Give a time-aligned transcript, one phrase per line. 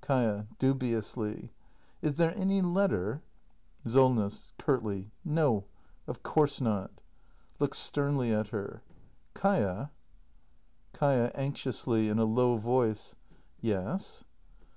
[0.00, 0.46] Kaia.
[0.60, 1.50] [Dubiously.]
[2.02, 3.20] Is there any letter?
[3.84, 4.52] Solness.
[4.56, 5.64] [Curtly.] No,
[6.06, 6.92] of course not.
[7.58, 8.84] [Looks sternly at her.]
[9.34, 9.90] Kaia!
[10.94, 11.32] Kaia.
[11.34, 13.16] [Anxiously, in a low voice.]
[13.60, 14.22] Yes!